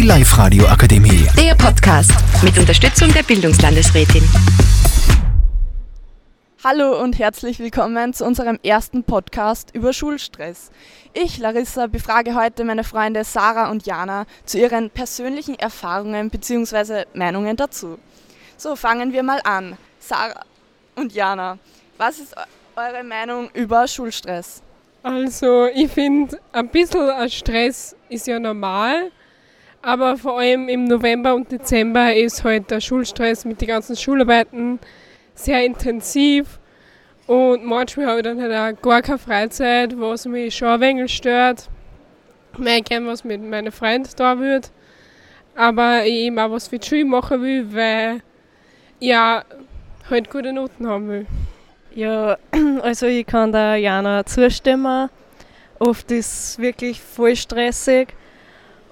Die 0.00 0.06
Live-Radio 0.06 0.64
Akademie. 0.64 1.26
Der 1.36 1.54
Podcast 1.54 2.12
mit 2.42 2.56
Unterstützung 2.56 3.12
der 3.12 3.22
Bildungslandesrätin. 3.22 4.22
Hallo 6.64 6.98
und 7.02 7.18
herzlich 7.18 7.58
willkommen 7.58 8.14
zu 8.14 8.24
unserem 8.24 8.58
ersten 8.62 9.04
Podcast 9.04 9.74
über 9.74 9.92
Schulstress. 9.92 10.70
Ich, 11.12 11.36
Larissa, 11.36 11.86
befrage 11.86 12.34
heute 12.34 12.64
meine 12.64 12.82
Freunde 12.82 13.24
Sarah 13.24 13.70
und 13.70 13.84
Jana 13.84 14.24
zu 14.46 14.56
ihren 14.56 14.88
persönlichen 14.88 15.58
Erfahrungen 15.58 16.30
bzw. 16.30 17.04
Meinungen 17.12 17.56
dazu. 17.56 17.98
So, 18.56 18.76
fangen 18.76 19.12
wir 19.12 19.22
mal 19.22 19.42
an. 19.44 19.76
Sarah 19.98 20.46
und 20.96 21.12
Jana, 21.12 21.58
was 21.98 22.20
ist 22.20 22.34
eure 22.74 23.04
Meinung 23.04 23.50
über 23.52 23.86
Schulstress? 23.86 24.62
Also, 25.02 25.66
ich 25.66 25.92
finde, 25.92 26.40
ein 26.52 26.68
bisschen 26.68 27.28
Stress 27.28 27.94
ist 28.08 28.26
ja 28.26 28.38
normal, 28.38 29.10
aber 29.82 30.16
vor 30.16 30.38
allem 30.38 30.68
im 30.68 30.84
November 30.84 31.34
und 31.34 31.50
Dezember 31.50 32.14
ist 32.14 32.44
halt 32.44 32.70
der 32.70 32.80
Schulstress 32.80 33.44
mit 33.44 33.60
den 33.60 33.68
ganzen 33.68 33.96
Schularbeiten 33.96 34.78
sehr 35.34 35.64
intensiv 35.64 36.58
und 37.26 37.64
manchmal 37.64 38.06
habe 38.06 38.18
ich 38.18 38.24
dann 38.24 38.40
halt 38.42 38.78
auch 38.78 38.82
gar 38.82 39.02
keine 39.02 39.18
Freizeit, 39.18 39.98
was 39.98 40.26
mich 40.26 40.54
schon 40.54 40.68
ein 40.68 40.80
wenig 40.80 41.14
stört. 41.14 41.68
Ich 42.52 42.58
möchte 42.58 42.82
gerne 42.82 43.06
was 43.06 43.24
mit 43.24 43.40
meinen 43.42 43.72
Freunden 43.72 44.10
da 44.16 44.38
wird, 44.38 44.70
aber 45.54 46.04
ich 46.04 46.12
eben 46.12 46.38
auch 46.38 46.50
was 46.50 46.68
für 46.68 46.78
die 46.78 46.86
Schule 46.88 47.04
machen 47.04 47.40
will, 47.42 47.72
weil 47.72 48.22
ich 48.98 49.08
ja 49.08 49.44
halt 50.10 50.30
gute 50.30 50.52
Noten 50.52 50.86
haben 50.86 51.08
will. 51.08 51.26
Ja, 51.94 52.36
also 52.82 53.06
ich 53.06 53.26
kann 53.26 53.52
da 53.52 53.76
Jana 53.76 54.26
zustimmen. 54.26 55.08
Oft 55.78 56.10
ist 56.10 56.32
es 56.32 56.58
wirklich 56.58 57.00
voll 57.00 57.36
stressig 57.36 58.08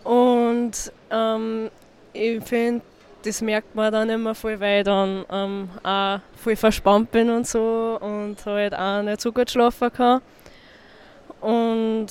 und 0.09 0.73
ähm, 1.11 1.71
ich 2.15 2.43
finde, 2.43 2.81
das 3.23 3.43
merkt 3.43 3.75
man 3.75 3.93
dann 3.93 4.09
immer 4.09 4.35
voll, 4.35 4.59
weil 4.59 4.79
ich 4.79 4.85
dann 4.85 5.27
ähm, 5.31 5.69
auch 5.83 6.21
voll 6.35 6.57
verspannt 6.57 7.11
bin 7.11 7.29
und 7.29 7.47
so 7.47 7.99
und 8.01 8.37
halt 8.47 8.75
auch 8.75 9.03
nicht 9.03 9.21
so 9.21 9.31
gut 9.31 9.51
schlafen 9.51 9.93
kann. 9.93 10.23
Und 11.43 12.07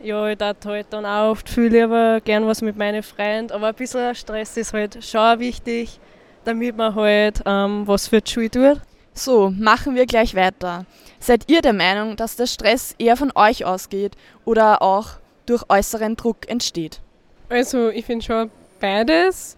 ja, 0.00 0.28
ich 0.28 0.38
darf 0.38 0.58
halt 0.64 0.86
dann 0.90 1.04
auch 1.04 1.32
oft 1.32 1.48
viel 1.48 1.66
lieber 1.66 2.20
gern 2.20 2.46
was 2.46 2.62
mit 2.62 2.76
meinen 2.76 3.02
Freunden, 3.02 3.50
aber 3.52 3.68
ein 3.68 3.74
bisschen 3.74 4.14
Stress 4.14 4.56
ist 4.56 4.72
halt 4.72 5.04
schon 5.04 5.40
wichtig, 5.40 5.98
damit 6.44 6.76
man 6.76 6.94
halt 6.94 7.42
ähm, 7.44 7.88
was 7.88 8.06
für 8.06 8.20
die 8.20 8.30
Schule 8.30 8.50
tut. 8.50 8.80
So, 9.14 9.50
machen 9.50 9.96
wir 9.96 10.06
gleich 10.06 10.36
weiter. 10.36 10.86
Seid 11.18 11.50
ihr 11.50 11.60
der 11.60 11.72
Meinung, 11.72 12.14
dass 12.14 12.36
der 12.36 12.46
Stress 12.46 12.94
eher 13.00 13.16
von 13.16 13.32
euch 13.34 13.64
ausgeht 13.64 14.12
oder 14.44 14.80
auch 14.80 15.14
durch 15.46 15.64
äußeren 15.68 16.14
Druck 16.14 16.48
entsteht? 16.48 17.00
Also 17.48 17.90
ich 17.90 18.04
finde 18.04 18.24
schon 18.24 18.50
beides. 18.80 19.56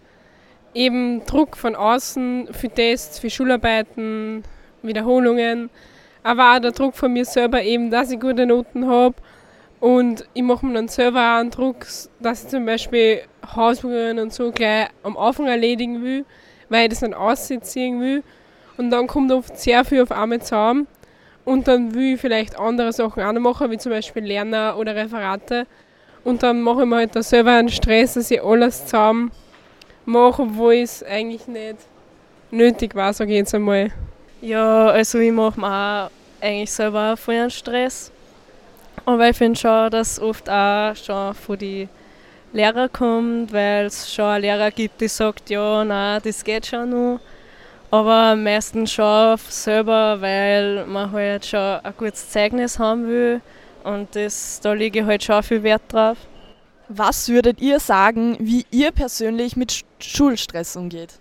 Eben 0.73 1.25
Druck 1.25 1.57
von 1.57 1.75
außen 1.75 2.49
für 2.51 2.69
Tests, 2.69 3.17
für 3.17 3.29
Schularbeiten, 3.29 4.43
Wiederholungen, 4.83 5.71
aber 6.21 6.53
auch 6.55 6.59
der 6.59 6.71
Druck 6.71 6.95
von 6.95 7.11
mir 7.11 7.25
selber 7.25 7.63
eben, 7.63 7.89
dass 7.89 8.11
ich 8.11 8.19
gute 8.19 8.45
Noten 8.45 8.87
habe. 8.87 9.15
Und 9.79 10.25
ich 10.33 10.43
mache 10.43 10.65
mir 10.65 10.73
dann 10.73 10.87
selber 10.87 11.19
auch 11.19 11.39
einen 11.39 11.51
Druck, 11.51 11.87
dass 12.19 12.43
ich 12.43 12.49
zum 12.49 12.65
Beispiel 12.65 13.21
Hausübungen 13.55 14.19
und 14.19 14.33
so 14.33 14.51
gleich 14.51 14.89
am 15.03 15.17
Anfang 15.17 15.47
erledigen 15.47 16.03
will, 16.03 16.25
weil 16.67 16.83
ich 16.83 16.89
das 16.89 16.99
dann 16.99 17.13
ausziehen 17.15 17.99
will. 17.99 18.23
Und 18.77 18.91
dann 18.91 19.07
kommt 19.07 19.31
oft 19.31 19.57
sehr 19.57 19.83
viel 19.85 20.03
auf 20.03 20.11
einmal 20.11 20.41
zusammen. 20.41 20.87
Und 21.45 21.67
dann 21.67 21.95
will 21.95 22.13
ich 22.13 22.21
vielleicht 22.21 22.59
andere 22.59 22.93
Sachen 22.93 23.23
auch 23.23 23.31
noch 23.31 23.41
machen, 23.41 23.71
wie 23.71 23.77
zum 23.77 23.91
Beispiel 23.91 24.23
Lerner 24.23 24.77
oder 24.77 24.95
Referate. 24.95 25.65
Und 26.23 26.43
dann 26.43 26.61
mache 26.61 26.81
ich 26.81 26.87
mir 26.87 26.97
halt 26.97 27.15
da 27.15 27.23
selber 27.23 27.51
einen 27.51 27.69
Stress, 27.69 28.15
dass 28.15 28.31
ich 28.31 28.43
alles 28.43 28.85
zusammen 28.85 29.31
mache, 30.05 30.41
obwohl 30.41 30.75
es 30.75 31.03
eigentlich 31.03 31.47
nicht 31.47 31.77
nötig 32.51 32.95
war, 32.95 33.13
sage 33.13 33.31
ich 33.31 33.37
jetzt 33.37 33.55
einmal. 33.55 33.91
Ja, 34.41 34.87
also 34.87 35.19
ich 35.19 35.31
mache 35.31 35.59
mir 35.59 35.67
auch 35.67 36.09
eigentlich 36.41 36.71
selber 36.71 37.17
voll 37.17 37.35
einen 37.35 37.49
Stress. 37.49 38.11
Aber 39.05 39.29
ich 39.29 39.37
finde 39.37 39.59
schon, 39.59 39.89
dass 39.91 40.19
oft 40.19 40.49
auch 40.49 40.95
schon 40.95 41.33
von 41.33 41.57
den 41.57 41.89
Lehrern 42.53 42.91
kommt, 42.91 43.53
weil 43.53 43.85
es 43.85 44.13
schon 44.13 44.25
einen 44.25 44.41
Lehrer 44.41 44.71
gibt, 44.71 45.01
der 45.01 45.09
sagt, 45.09 45.49
ja, 45.49 45.83
nein, 45.83 46.21
das 46.23 46.43
geht 46.43 46.65
schon 46.65 46.89
noch. 46.89 47.19
Aber 47.91 48.35
meistens 48.35 48.91
schon 48.91 49.37
selber, 49.49 50.21
weil 50.21 50.85
man 50.85 51.11
halt 51.11 51.45
schon 51.45 51.59
ein 51.59 51.93
gutes 51.97 52.29
Zeugnis 52.29 52.77
haben 52.77 53.07
will. 53.07 53.41
Und 53.83 54.15
das, 54.15 54.59
da 54.61 54.73
lege 54.73 54.99
ich 54.99 55.05
halt 55.05 55.23
schon 55.23 55.43
viel 55.43 55.63
Wert 55.63 55.81
drauf. 55.87 56.17
Was 56.87 57.29
würdet 57.29 57.61
ihr 57.61 57.79
sagen, 57.79 58.35
wie 58.39 58.65
ihr 58.71 58.91
persönlich 58.91 59.55
mit 59.55 59.83
Schulstress 59.99 60.75
umgeht? 60.75 61.19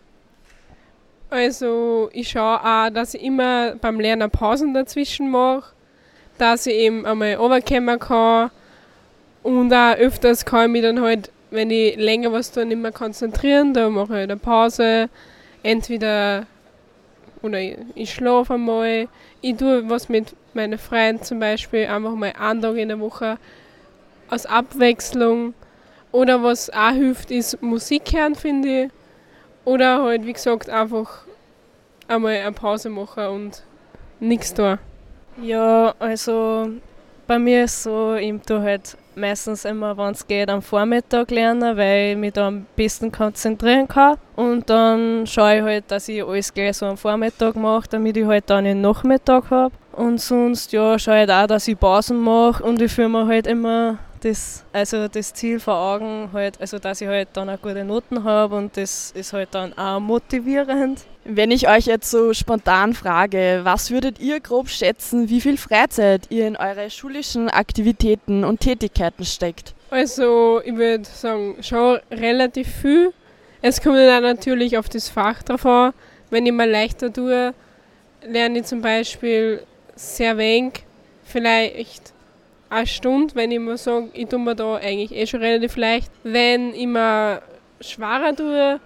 Also 1.30 2.08
ich 2.12 2.30
schaue 2.30 2.58
auch, 2.64 2.91
dass 2.91 3.12
ich 3.12 3.22
immer 3.22 3.76
beim 3.76 4.00
Lernen 4.00 4.30
Pausen 4.30 4.72
dazwischen 4.72 5.30
mache, 5.30 5.74
dass 6.38 6.66
ich 6.66 6.74
eben 6.74 7.04
einmal 7.04 7.34
runterkommen 7.34 7.98
kann 7.98 8.50
und 9.42 9.72
auch 9.72 9.97
öfters 9.97 10.44
kann 10.44 10.66
ich 10.66 10.72
mich 10.72 10.82
dann 10.82 11.02
halt, 11.02 11.30
wenn 11.50 11.70
ich 11.70 11.97
länger 11.97 12.32
was 12.32 12.50
tue, 12.50 12.64
nicht 12.64 12.78
mehr 12.78 12.92
konzentrieren, 12.92 13.74
da 13.74 13.91
mache 13.91 14.16
ich 14.16 14.22
eine 14.22 14.38
Pause, 14.38 15.10
entweder 15.62 16.47
oder 17.43 17.60
ich, 17.60 17.76
ich 17.94 18.15
schlafe 18.15 18.54
einmal, 18.54 19.09
ich 19.41 19.56
tue 19.56 19.88
was 19.88 20.09
mit 20.09 20.34
meinen 20.54 20.78
Freunden 20.78 21.22
zum 21.22 21.41
Beispiel, 21.41 21.87
einfach 21.87 22.15
mal 22.15 22.32
einen 22.38 22.62
Tag 22.62 22.76
in 22.76 22.88
der 22.88 23.00
Woche 23.00 23.38
als 24.28 24.47
Abwechslung. 24.47 25.54
Oder 26.10 26.43
was 26.43 26.71
auch 26.71 26.91
hilft, 26.91 27.31
ist 27.31 27.60
Musik 27.62 28.12
hören, 28.12 28.34
finde 28.34 28.84
ich. 28.84 28.91
Oder 29.65 30.03
halt, 30.03 30.25
wie 30.25 30.32
gesagt, 30.32 30.71
einfach 30.71 31.25
einmal 32.09 32.37
eine 32.37 32.53
Pause 32.53 32.88
machen 32.88 33.27
und 33.27 33.62
nichts 34.19 34.54
tun. 34.54 34.78
Ja, 35.43 35.94
also 35.98 36.71
bei 37.28 37.39
mir 37.39 37.65
ist 37.65 37.83
so, 37.83 38.15
ich 38.15 38.34
tue 38.43 38.61
halt 38.62 38.97
meistens 39.15 39.66
immer, 39.66 39.97
wenn 39.99 40.12
es 40.12 40.27
geht, 40.27 40.49
am 40.49 40.62
Vormittag 40.62 41.31
lernen, 41.31 41.77
weil 41.77 42.12
ich 42.12 42.16
mich 42.16 42.33
da 42.33 42.49
am 42.49 42.66
besten 42.75 43.12
konzentrieren 43.12 43.87
kann. 43.87 44.16
Und 44.34 44.69
dann 44.71 45.27
schaue 45.27 45.59
ich 45.59 45.62
halt, 45.62 45.84
dass 45.89 46.09
ich 46.09 46.25
alles 46.25 46.53
gleich 46.53 46.78
so 46.78 46.87
am 46.87 46.97
Vormittag 46.97 47.55
mache, 47.55 47.87
damit 47.91 48.16
ich 48.16 48.25
halt 48.25 48.49
dann 48.49 48.65
den 48.65 48.81
Nachmittag 48.81 49.50
habe. 49.50 49.75
Und 49.93 50.21
sonst 50.21 50.72
ja, 50.72 50.99
schaue 50.99 51.22
ich 51.22 51.28
halt 51.28 51.31
auch, 51.31 51.47
dass 51.47 51.69
ich 51.69 51.78
Pausen 51.78 52.19
mache 52.19 52.62
und 52.65 52.81
ich 52.81 52.91
fühle 52.91 53.11
mir 53.11 53.27
halt 53.27 53.47
immer 53.47 53.99
das, 54.18 54.64
also 54.72 55.08
das 55.08 55.32
Ziel 55.34 55.60
vor 55.60 55.74
Augen, 55.74 56.30
halt, 56.32 56.60
also 56.60 56.78
dass 56.78 57.00
ich 57.00 57.08
halt 57.08 57.28
dann 57.32 57.48
auch 57.50 57.60
gute 57.60 57.84
Noten 57.84 58.24
habe 58.24 58.56
und 58.56 58.76
das 58.76 59.12
ist 59.12 59.32
halt 59.32 59.48
dann 59.52 59.76
auch 59.76 60.00
motivierend. 60.00 61.00
Wenn 61.24 61.50
ich 61.50 61.68
euch 61.68 61.86
jetzt 61.86 62.10
so 62.10 62.32
spontan 62.32 62.94
frage, 62.94 63.60
was 63.62 63.90
würdet 63.90 64.18
ihr 64.18 64.40
grob 64.40 64.68
schätzen, 64.68 65.28
wie 65.28 65.40
viel 65.40 65.56
Freizeit 65.56 66.22
ihr 66.30 66.46
in 66.46 66.56
eure 66.56 66.90
schulischen 66.90 67.48
Aktivitäten 67.48 68.44
und 68.44 68.60
Tätigkeiten 68.60 69.24
steckt? 69.24 69.74
Also 69.90 70.60
ich 70.64 70.74
würde 70.74 71.04
sagen, 71.04 71.56
schon 71.62 71.98
relativ 72.10 72.68
viel. 72.68 73.12
Es 73.62 73.80
kommt 73.80 73.96
dann 73.96 74.22
natürlich 74.22 74.78
auf 74.78 74.88
das 74.88 75.08
Fach 75.08 75.42
drauf 75.42 75.66
an. 75.66 75.92
Wenn 76.30 76.46
ich 76.46 76.52
mal 76.52 76.68
leichter 76.68 77.12
tue, 77.12 77.54
lerne 78.26 78.58
ich 78.58 78.66
zum 78.66 78.82
Beispiel 78.82 79.62
sehr 79.96 80.36
wenig, 80.38 80.84
vielleicht 81.24 82.12
eine 82.70 82.86
Stunde, 82.86 83.34
wenn 83.34 83.50
ich 83.50 83.58
mir 83.58 83.76
sage, 83.76 84.08
ich 84.12 84.28
tue 84.28 84.38
mir 84.38 84.54
da 84.54 84.76
eigentlich 84.76 85.14
eh 85.14 85.26
schon 85.26 85.40
relativ 85.40 85.76
leicht. 85.76 86.10
Wenn 86.22 86.74
ich 86.74 86.86
mir 86.86 87.42
schwerer 87.80 88.34
tue, 88.34 88.80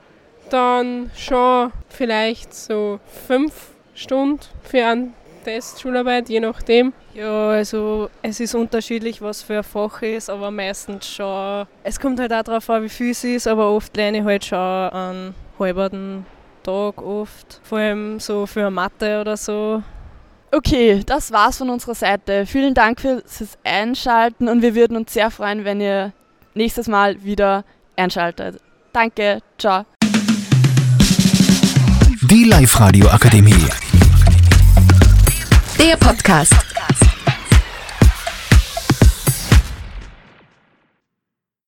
dann 0.51 1.11
schon 1.17 1.73
vielleicht 1.89 2.55
so 2.55 3.01
fünf 3.27 3.71
Stunden 3.95 4.41
für 4.63 4.87
einen 4.87 5.15
Test 5.45 5.81
Schularbeit, 5.81 6.29
je 6.29 6.41
nachdem. 6.41 6.93
Ja, 7.15 7.51
also 7.51 8.09
es 8.23 8.41
ist 8.41 8.55
unterschiedlich, 8.55 9.21
was 9.21 9.43
für 9.43 9.59
ein 9.59 9.65
Fach 9.65 10.01
ist, 10.03 10.31
aber 10.31 10.51
meistens 10.51 11.07
schon. 11.09 11.67
Es 11.83 11.99
kommt 11.99 12.21
halt 12.21 12.33
auch 12.33 12.43
darauf 12.43 12.71
an, 12.71 12.85
wie 12.85 12.89
viel 12.89 13.11
es 13.11 13.25
ist, 13.25 13.49
aber 13.49 13.71
oft 13.71 13.97
lerne 13.97 14.19
ich 14.19 14.25
halt 14.25 14.45
schon 14.45 14.59
einen 14.59 15.35
halben 15.59 16.27
Tag 16.63 17.03
oft. 17.03 17.61
Vor 17.65 17.79
allem 17.79 18.21
so 18.21 18.47
für 18.47 18.71
Mathe 18.71 19.21
oder 19.21 19.37
so. 19.37 19.83
Okay, 20.55 21.03
das 21.07 21.33
war's 21.33 21.57
von 21.57 21.71
unserer 21.71 21.95
Seite. 21.95 22.45
Vielen 22.45 22.75
Dank 22.75 23.01
fürs 23.01 23.57
Einschalten 23.65 24.49
und 24.49 24.61
wir 24.61 24.75
würden 24.75 24.99
uns 24.99 25.15
sehr 25.15 25.31
freuen, 25.31 25.65
wenn 25.65 25.81
ihr 25.81 26.13
nächstes 26.55 26.89
Mal 26.89 27.25
wieder 27.25 27.65
einschaltet. 27.97 28.61
Danke, 28.93 29.41
ciao. 29.59 29.87
Die 32.31 32.45
Live-Radio 32.45 33.09
Akademie. 33.09 33.67
Der 35.79 35.97
Podcast. 35.97 36.55